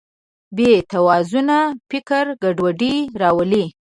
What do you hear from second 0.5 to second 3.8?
بېتوازنه فکر ګډوډي راولي.